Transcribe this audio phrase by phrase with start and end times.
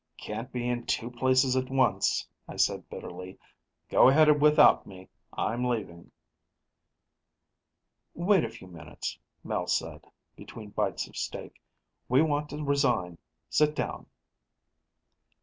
[0.17, 3.37] "Can't be in two places at once," I said bitterly.
[3.87, 6.09] "Go ahead without me; I'm leaving."
[8.15, 10.03] "Wait a few minutes," Mel said,
[10.35, 11.61] between bites of steak,
[12.09, 13.19] "we want to resign.
[13.47, 14.07] Sit down."